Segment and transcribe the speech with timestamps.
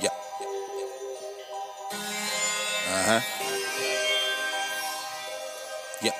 [0.00, 0.08] Yeah.
[2.88, 3.20] Uh huh.
[6.02, 6.12] Yeah.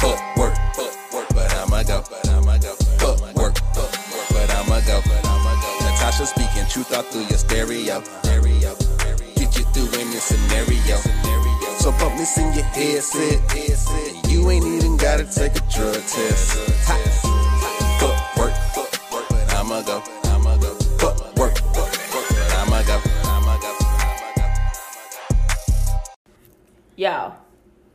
[0.00, 2.74] Fuck work, fuck work, but I'ma go, but I'ma go.
[2.98, 5.84] Fuck work, fuck work, but I'ma go, but I'ma go.
[5.84, 8.02] Natasha speaking truth out through your stereo.
[8.22, 8.74] Stereo.
[9.36, 10.96] Get you through any scenario.
[11.78, 14.30] So pump this in your headset.
[14.30, 16.58] You ain't even gotta take a drug test.
[16.86, 17.23] Ha.
[27.04, 27.34] Y'all,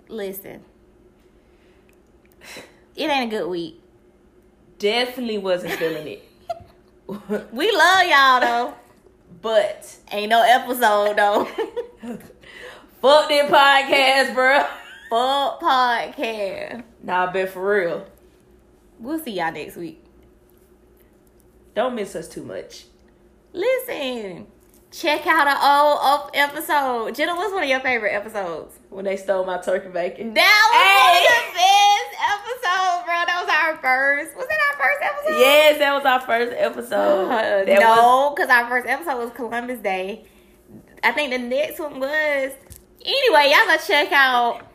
[0.07, 0.61] Listen,
[2.95, 3.81] it ain't a good week.
[4.77, 6.25] definitely wasn't feeling it.
[7.51, 8.73] We love y'all though.
[9.41, 11.45] But Ain't no episode though.
[13.01, 14.59] fuck that podcast, bro.
[15.09, 16.83] Fuck podcast.
[17.01, 18.05] Nah, bet for real.
[18.99, 20.05] We'll see y'all next week.
[21.73, 22.85] Don't miss us too much.
[23.53, 24.45] Listen,
[24.91, 27.15] check out our old episode.
[27.15, 28.77] Jenna, what's one of your favorite episodes?
[28.89, 30.33] When they stole my turkey bacon.
[30.33, 33.25] That was of the best episodes, bro.
[33.25, 34.35] That was our first.
[34.35, 35.39] Was it our first episode?
[35.39, 37.29] Yes, that was our first episode.
[37.29, 40.25] Uh, no, because our first episode was Columbus Day.
[41.03, 42.51] I think the next one was.
[43.05, 44.65] Anyway, y'all gotta check out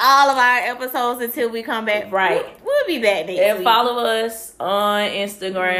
[0.00, 2.10] all of our episodes until we come back.
[2.10, 2.44] Right.
[2.64, 3.64] We'll, we'll be back next and week.
[3.64, 5.74] follow us on Instagram.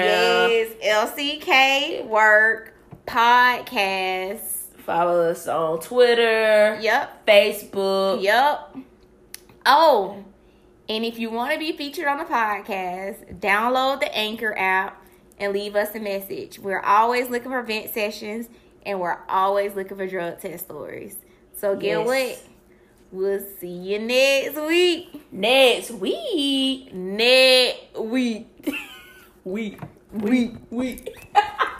[0.82, 2.74] Yes, LCK Work
[3.08, 4.40] Podcast.
[4.84, 7.26] Follow us on Twitter, Yep.
[7.26, 8.22] Facebook.
[8.22, 8.76] Yep.
[9.66, 10.24] Oh,
[10.88, 15.04] and if you want to be featured on the podcast, download the Anchor app
[15.38, 16.58] and leave us a message.
[16.58, 18.48] We're always looking for vent sessions
[18.86, 21.16] and we're always looking for drug test stories.
[21.54, 22.06] So get Yes.
[22.06, 22.42] what?
[23.10, 25.32] We'll see you next week.
[25.32, 26.92] Next week.
[26.94, 28.74] Next week.
[29.44, 29.80] Week.
[30.12, 30.52] Week.
[30.70, 31.26] Week.